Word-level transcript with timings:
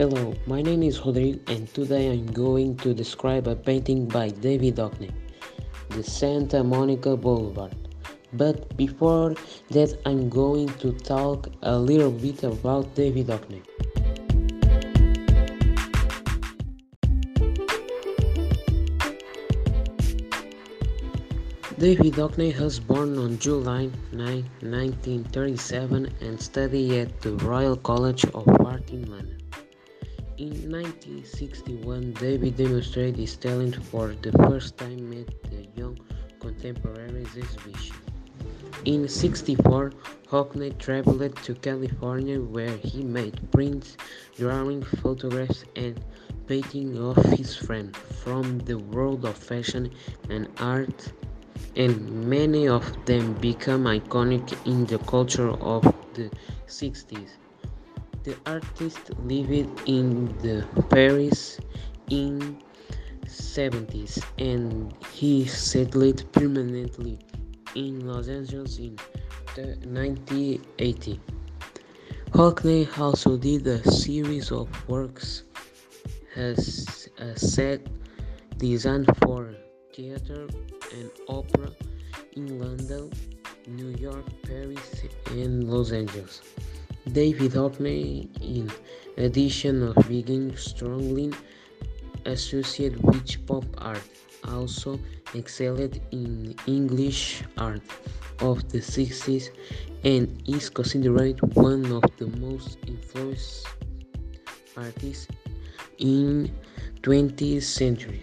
Hello, 0.00 0.32
my 0.46 0.62
name 0.62 0.82
is 0.82 0.98
Rodrigo 1.04 1.38
and 1.52 1.68
today 1.74 2.10
I'm 2.10 2.24
going 2.32 2.74
to 2.78 2.94
describe 2.94 3.46
a 3.46 3.54
painting 3.54 4.06
by 4.08 4.30
David 4.30 4.76
Hockney, 4.76 5.10
the 5.90 6.02
Santa 6.02 6.64
Monica 6.64 7.18
Boulevard. 7.18 7.76
But 8.32 8.74
before 8.78 9.34
that 9.68 10.00
I'm 10.06 10.30
going 10.30 10.68
to 10.78 10.92
talk 10.92 11.48
a 11.60 11.76
little 11.76 12.10
bit 12.10 12.42
about 12.44 12.94
David 12.94 13.26
Hockney. 13.26 13.60
David 21.76 22.14
Hockney 22.14 22.58
was 22.58 22.80
born 22.80 23.18
on 23.18 23.38
July 23.38 23.90
9, 24.12 24.48
1937 24.62 26.08
and 26.22 26.40
studied 26.40 26.92
at 26.92 27.20
the 27.20 27.32
Royal 27.44 27.76
College 27.76 28.24
of 28.32 28.48
Art 28.64 28.88
in 28.88 29.04
London. 29.10 29.49
In 30.40 30.72
1961, 30.72 32.14
David 32.14 32.56
demonstrated 32.56 33.16
his 33.16 33.36
talent 33.36 33.76
for 33.84 34.14
the 34.22 34.32
first 34.48 34.78
time 34.78 35.12
at 35.12 35.28
the 35.50 35.68
Young 35.78 35.98
Contemporaries 36.40 37.36
exhibition. 37.36 37.96
In 38.86 39.06
64, 39.06 39.92
Hockney 40.30 40.78
traveled 40.78 41.36
to 41.42 41.54
California 41.56 42.40
where 42.40 42.74
he 42.78 43.02
made 43.02 43.38
prints, 43.52 43.98
drawing, 44.38 44.82
photographs, 44.82 45.66
and 45.76 46.02
paintings 46.46 46.98
of 46.98 47.22
his 47.32 47.54
friends 47.54 47.98
from 48.24 48.60
the 48.60 48.78
world 48.78 49.26
of 49.26 49.36
fashion 49.36 49.90
and 50.30 50.48
art 50.58 51.12
and 51.76 52.10
many 52.10 52.66
of 52.66 52.86
them 53.04 53.34
become 53.34 53.84
iconic 53.84 54.56
in 54.64 54.86
the 54.86 54.98
culture 55.00 55.50
of 55.50 55.82
the 56.14 56.30
60s. 56.66 57.28
The 58.22 58.36
artist 58.44 59.10
lived 59.24 59.80
in 59.86 60.26
the 60.38 60.66
Paris 60.90 61.58
in 62.10 62.58
70s 63.24 64.22
and 64.38 64.94
he 65.10 65.46
settled 65.46 66.30
permanently 66.32 67.18
in 67.74 68.06
Los 68.06 68.28
Angeles 68.28 68.78
in 68.78 68.96
1980. 69.56 71.20
Hockney 72.32 72.98
also 72.98 73.36
did 73.36 73.66
a 73.66 73.90
series 73.90 74.52
of 74.52 74.68
works 74.88 75.44
as 76.36 77.08
a 77.18 77.38
set 77.38 77.86
design 78.58 79.06
for 79.22 79.54
theater 79.94 80.46
and 80.92 81.10
opera 81.28 81.70
in 82.36 82.58
London, 82.60 83.10
New 83.66 83.88
York, 83.96 84.26
Paris, 84.42 85.04
and 85.30 85.64
Los 85.64 85.92
Angeles. 85.92 86.42
David 87.12 87.52
Hockney, 87.52 88.28
in 88.40 88.70
addition 89.16 89.82
of 89.82 90.08
being 90.08 90.56
strongly 90.56 91.32
associated 92.24 93.02
with 93.02 93.46
pop 93.46 93.64
art, 93.78 94.02
also 94.44 94.98
excelled 95.34 95.98
in 96.12 96.54
English 96.66 97.42
art 97.58 97.82
of 98.40 98.68
the 98.70 98.78
60s 98.78 99.50
and 100.04 100.42
is 100.46 100.70
considered 100.70 101.40
one 101.56 101.90
of 101.92 102.04
the 102.18 102.28
most 102.38 102.78
influential 102.86 103.66
artists 104.76 105.26
in 105.98 106.50
20th 107.02 107.62
century. 107.62 108.22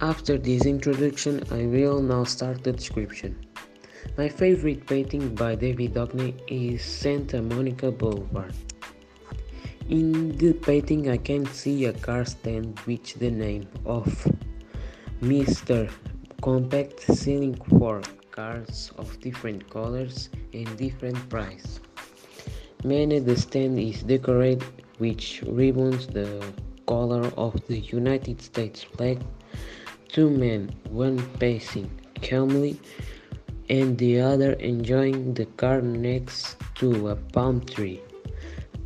After 0.00 0.36
this 0.38 0.66
introduction, 0.66 1.42
I 1.50 1.66
will 1.66 2.02
now 2.02 2.24
start 2.24 2.64
the 2.64 2.72
description. 2.72 3.47
My 4.18 4.28
favorite 4.28 4.84
painting 4.84 5.32
by 5.36 5.54
David 5.54 5.94
Hockney 5.94 6.34
is 6.48 6.82
Santa 6.82 7.40
Monica 7.40 7.92
Boulevard. 7.92 8.52
In 9.88 10.36
the 10.36 10.54
painting, 10.54 11.08
I 11.08 11.18
can 11.18 11.46
see 11.46 11.84
a 11.84 11.92
car 11.92 12.24
stand 12.24 12.80
with 12.80 13.14
the 13.20 13.30
name 13.30 13.68
of 13.86 14.08
Mr. 15.22 15.88
Compact 16.42 16.98
selling 17.02 17.54
for 17.78 18.02
cars 18.32 18.90
of 18.98 19.20
different 19.20 19.70
colors 19.70 20.30
and 20.52 20.66
different 20.76 21.28
price. 21.28 21.78
Many 22.82 23.20
the 23.20 23.36
stand 23.36 23.78
is 23.78 24.02
decorated 24.02 24.66
with 24.98 25.44
ribbons 25.44 26.08
the 26.08 26.42
color 26.88 27.30
of 27.36 27.54
the 27.68 27.78
United 27.78 28.42
States 28.42 28.82
flag 28.82 29.22
Two 30.08 30.28
men, 30.28 30.74
one 30.90 31.20
pacing 31.38 31.88
calmly 32.20 32.80
and 33.70 33.98
the 33.98 34.20
other 34.20 34.52
enjoying 34.54 35.34
the 35.34 35.46
car 35.56 35.80
next 35.80 36.56
to 36.76 37.08
a 37.08 37.16
palm 37.16 37.60
tree. 37.60 38.00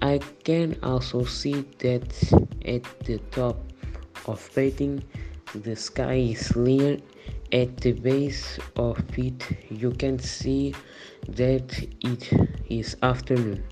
I 0.01 0.19
can 0.45 0.77
also 0.83 1.25
see 1.25 1.65
that 1.79 2.11
at 2.65 2.83
the 3.05 3.19
top 3.31 3.57
of 4.27 4.51
painting 4.55 5.05
the 5.55 5.77
sky 5.77 6.15
is 6.15 6.49
clear. 6.49 6.99
At 7.53 7.77
the 7.77 7.93
base 7.93 8.59
of 8.77 8.99
it 9.19 9.43
you 9.71 9.93
can 9.93 10.19
see 10.19 10.75
that 11.29 11.69
it 12.01 12.33
is 12.69 12.97
afternoon. 13.03 13.63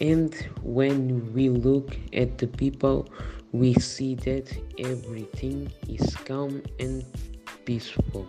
And 0.00 0.34
when 0.62 1.32
we 1.32 1.48
look 1.48 1.96
at 2.12 2.36
the 2.38 2.48
people 2.48 3.08
we 3.52 3.74
see 3.74 4.14
that 4.16 4.52
everything 4.78 5.70
is 5.88 6.16
calm 6.16 6.62
and 6.80 7.04
peaceful. 7.64 8.26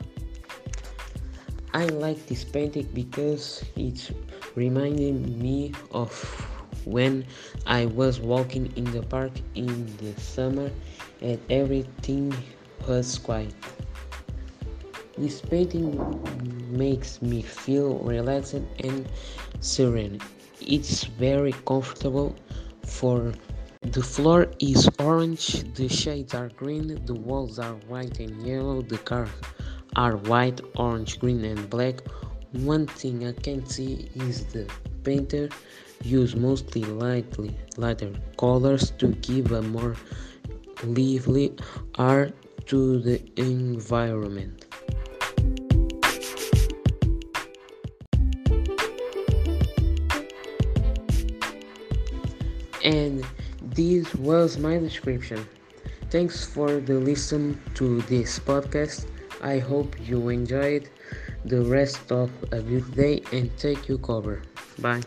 I 1.76 1.86
like 1.86 2.28
this 2.28 2.44
painting 2.44 2.88
because 2.94 3.64
it's 3.76 4.12
reminding 4.54 5.40
me 5.42 5.74
of 5.92 6.14
when 6.86 7.26
I 7.66 7.88
was 7.88 8.20
walking 8.20 8.72
in 8.76 8.84
the 8.92 9.02
park 9.02 9.32
in 9.56 9.90
the 9.98 10.14
summer 10.22 10.70
and 11.22 11.40
everything 11.50 12.32
was 12.88 13.18
quiet. 13.18 13.56
This 15.18 15.42
painting 15.42 15.98
makes 16.70 17.24
me 17.24 17.42
feel 17.42 17.98
relaxed 18.00 18.54
and 18.54 19.10
serene. 19.60 20.22
It's 20.62 21.06
very 21.06 21.54
comfortable 21.66 22.36
for 22.86 23.34
the 23.82 24.04
floor 24.04 24.46
is 24.60 24.88
orange, 25.00 25.74
the 25.74 25.90
shades 25.90 26.36
are 26.36 26.50
green, 26.50 27.04
the 27.06 27.16
walls 27.16 27.58
are 27.58 27.74
white 27.88 28.20
and 28.20 28.46
yellow, 28.46 28.84
the 28.84 29.00
cars 29.00 29.30
are 29.96 30.18
white, 30.18 30.62
orange, 30.76 31.20
green, 31.20 31.44
and 31.46 31.70
black. 31.70 32.02
One 32.52 32.88
thing 32.88 33.28
I 33.28 33.34
can 33.34 33.66
see 33.66 34.10
is 34.16 34.46
the 34.46 34.70
painter 35.04 35.50
use 36.04 36.36
mostly 36.36 36.84
lightly 36.84 37.56
lighter 37.78 38.12
colors 38.38 38.92
to 39.00 39.08
give 39.08 39.52
a 39.52 39.62
more 39.62 39.96
lively 40.84 41.56
art 41.96 42.34
to 42.68 43.00
the 43.00 43.22
environment. 43.38 44.66
And 52.84 53.26
this 53.62 54.14
was 54.16 54.58
my 54.58 54.78
description. 54.78 55.48
Thanks 56.10 56.46
for 56.46 56.80
the 56.80 56.96
listen 56.96 57.60
to 57.76 58.02
this 58.04 58.40
podcast. 58.40 59.08
I 59.44 59.60
hope 59.60 60.00
you 60.00 60.30
enjoyed 60.30 60.90
the 61.44 61.62
rest 61.62 62.12
of 62.12 62.32
a 62.52 62.62
good 62.62 62.96
day 62.96 63.22
and 63.32 63.52
take 63.58 63.90
you 63.90 63.98
cover. 63.98 64.42
Bye. 64.80 65.04